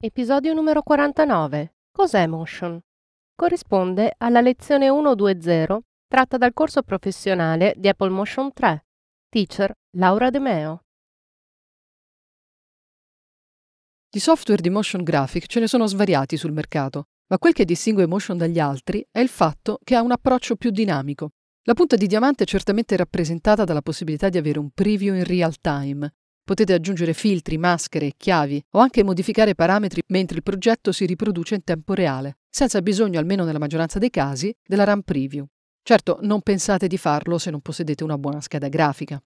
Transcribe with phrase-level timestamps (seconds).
[0.00, 1.74] Episodio numero 49.
[1.90, 2.78] Cos'è Motion?
[3.34, 8.86] Corrisponde alla lezione 120 tratta dal corso professionale di Apple Motion 3.
[9.28, 10.82] Teacher Laura De Meo.
[14.08, 18.06] Di software di motion graphic ce ne sono svariati sul mercato, ma quel che distingue
[18.06, 21.30] Motion dagli altri è il fatto che ha un approccio più dinamico.
[21.64, 25.58] La punta di diamante è certamente rappresentata dalla possibilità di avere un preview in real
[25.60, 26.08] time,
[26.48, 31.62] Potete aggiungere filtri, maschere, chiavi o anche modificare parametri mentre il progetto si riproduce in
[31.62, 35.44] tempo reale, senza bisogno, almeno nella maggioranza dei casi, della RAM preview.
[35.82, 39.22] Certo, non pensate di farlo se non possedete una buona scheda grafica.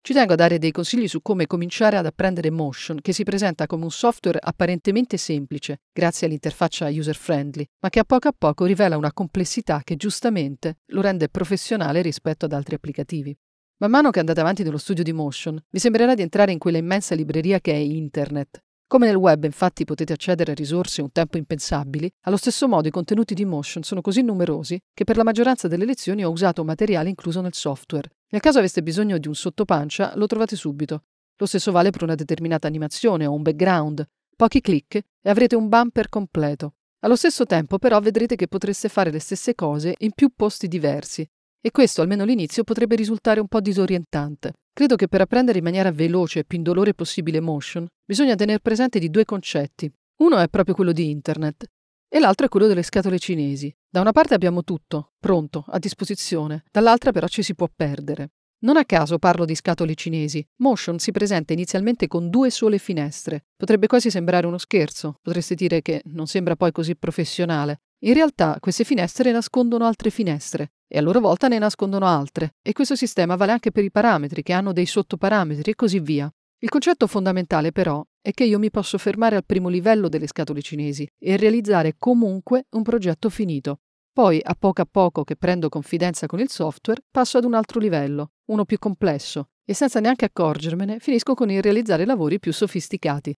[0.00, 3.68] Ci tengo a dare dei consigli su come cominciare ad apprendere Motion, che si presenta
[3.68, 8.96] come un software apparentemente semplice, grazie all'interfaccia user-friendly, ma che a poco a poco rivela
[8.96, 13.38] una complessità che giustamente lo rende professionale rispetto ad altri applicativi.
[13.82, 16.78] Man mano che andate avanti nello studio di Motion, vi sembrerà di entrare in quella
[16.78, 18.62] immensa libreria che è Internet.
[18.86, 22.92] Come nel web infatti potete accedere a risorse un tempo impensabili, allo stesso modo i
[22.92, 27.08] contenuti di Motion sono così numerosi che per la maggioranza delle lezioni ho usato materiale
[27.08, 28.08] incluso nel software.
[28.28, 31.04] Nel caso aveste bisogno di un sottopancia, lo trovate subito.
[31.38, 34.06] Lo stesso vale per una determinata animazione o un background.
[34.36, 36.74] Pochi clic e avrete un bumper completo.
[37.00, 41.28] Allo stesso tempo però vedrete che potreste fare le stesse cose in più posti diversi
[41.64, 44.54] e questo, almeno all'inizio, potrebbe risultare un po' disorientante.
[44.74, 48.98] Credo che per apprendere in maniera veloce e più indolore possibile Motion, bisogna tenere presente
[48.98, 49.90] di due concetti.
[50.18, 51.66] Uno è proprio quello di Internet
[52.08, 53.72] e l'altro è quello delle scatole cinesi.
[53.88, 58.32] Da una parte abbiamo tutto, pronto, a disposizione, dall'altra però ci si può perdere.
[58.64, 60.44] Non a caso parlo di scatole cinesi.
[60.58, 63.46] Motion si presenta inizialmente con due sole finestre.
[63.56, 67.80] Potrebbe quasi sembrare uno scherzo, potreste dire che non sembra poi così professionale.
[68.04, 72.74] In realtà queste finestre nascondono altre finestre e a loro volta ne nascondono altre e
[72.74, 76.30] questo sistema vale anche per i parametri che hanno dei sottoparametri e così via.
[76.58, 80.60] Il concetto fondamentale però è che io mi posso fermare al primo livello delle scatole
[80.60, 83.78] cinesi e realizzare comunque un progetto finito.
[84.12, 87.80] Poi, a poco a poco che prendo confidenza con il software, passo ad un altro
[87.80, 93.34] livello, uno più complesso, e senza neanche accorgermene finisco con il realizzare lavori più sofisticati.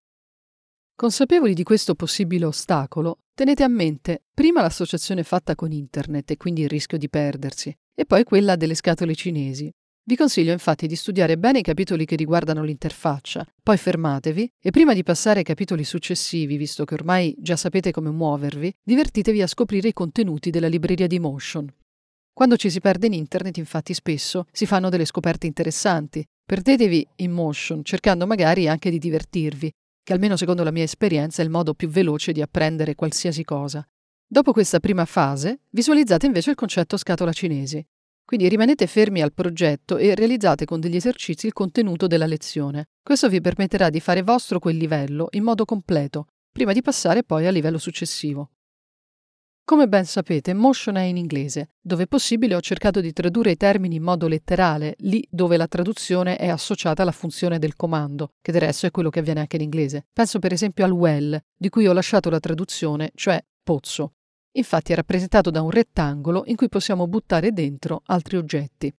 [1.02, 6.62] Consapevoli di questo possibile ostacolo, tenete a mente prima l'associazione fatta con Internet e quindi
[6.62, 9.68] il rischio di perdersi, e poi quella delle scatole cinesi.
[10.04, 14.94] Vi consiglio infatti di studiare bene i capitoli che riguardano l'interfaccia, poi fermatevi e prima
[14.94, 19.88] di passare ai capitoli successivi, visto che ormai già sapete come muovervi, divertitevi a scoprire
[19.88, 21.69] i contenuti della libreria di Motion.
[22.32, 26.24] Quando ci si perde in Internet, infatti, spesso si fanno delle scoperte interessanti.
[26.46, 29.69] Perdetevi in Motion, cercando magari anche di divertirvi,
[30.02, 33.86] che almeno secondo la mia esperienza è il modo più veloce di apprendere qualsiasi cosa.
[34.26, 37.84] Dopo questa prima fase, visualizzate invece il concetto scatola cinesi.
[38.24, 42.88] Quindi rimanete fermi al progetto e realizzate con degli esercizi il contenuto della lezione.
[43.02, 47.46] Questo vi permetterà di fare vostro quel livello in modo completo, prima di passare poi
[47.46, 48.50] al livello successivo.
[49.64, 51.70] Come ben sapete, Motion è in inglese.
[51.80, 56.36] Dove possibile ho cercato di tradurre i termini in modo letterale, lì dove la traduzione
[56.36, 59.62] è associata alla funzione del comando, che del resto è quello che avviene anche in
[59.62, 60.06] inglese.
[60.12, 64.14] Penso per esempio al well, di cui ho lasciato la traduzione, cioè pozzo.
[64.56, 68.92] Infatti è rappresentato da un rettangolo in cui possiamo buttare dentro altri oggetti.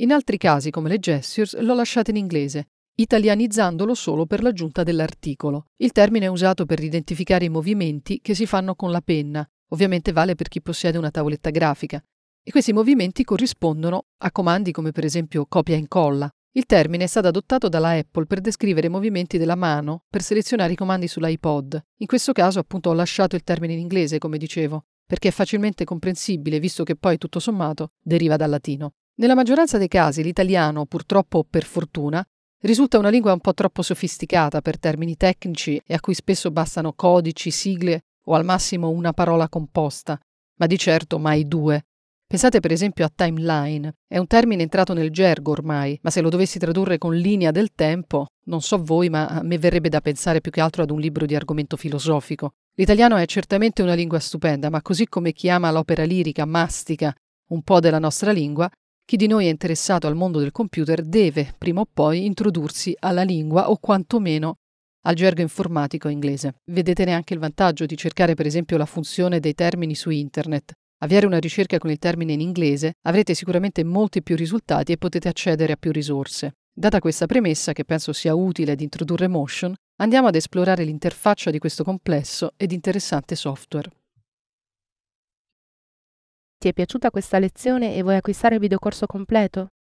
[0.00, 5.64] In altri casi, come le gestures, l'ho lasciato in inglese, italianizzandolo solo per l'aggiunta dell'articolo.
[5.78, 10.12] Il termine è usato per identificare i movimenti che si fanno con la penna, Ovviamente
[10.12, 12.02] vale per chi possiede una tavoletta grafica.
[12.42, 16.30] E questi movimenti corrispondono a comandi come per esempio copia e incolla.
[16.52, 20.72] Il termine è stato adottato dalla Apple per descrivere i movimenti della mano per selezionare
[20.72, 21.80] i comandi sull'iPod.
[21.98, 25.84] In questo caso appunto ho lasciato il termine in inglese, come dicevo, perché è facilmente
[25.84, 28.94] comprensibile visto che poi tutto sommato deriva dal latino.
[29.20, 32.26] Nella maggioranza dei casi l'italiano, purtroppo o per fortuna,
[32.62, 36.94] risulta una lingua un po' troppo sofisticata per termini tecnici e a cui spesso bastano
[36.94, 40.18] codici, sigle o al massimo una parola composta,
[40.58, 41.84] ma di certo mai due.
[42.30, 43.92] Pensate per esempio a timeline.
[44.06, 47.74] È un termine entrato nel gergo ormai, ma se lo dovessi tradurre con linea del
[47.74, 51.00] tempo, non so voi, ma a me verrebbe da pensare più che altro ad un
[51.00, 52.52] libro di argomento filosofico.
[52.74, 57.12] L'italiano è certamente una lingua stupenda, ma così come chi ama l'opera lirica mastica
[57.48, 58.70] un po' della nostra lingua,
[59.04, 63.24] chi di noi è interessato al mondo del computer deve, prima o poi, introdursi alla
[63.24, 64.58] lingua o quantomeno
[65.02, 66.54] al gergo informatico inglese.
[66.70, 70.72] Vedete neanche il vantaggio di cercare per esempio la funzione dei termini su internet.
[71.02, 75.28] Avviare una ricerca con il termine in inglese avrete sicuramente molti più risultati e potete
[75.28, 76.56] accedere a più risorse.
[76.72, 81.58] Data questa premessa, che penso sia utile ad introdurre Motion, andiamo ad esplorare l'interfaccia di
[81.58, 83.90] questo complesso ed interessante software.
[86.58, 89.68] Ti è piaciuta questa lezione e vuoi acquistare il videocorso completo?